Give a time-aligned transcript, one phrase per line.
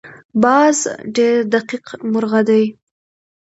[0.41, 0.77] باز
[1.15, 2.63] ډېر دقیق مرغه دی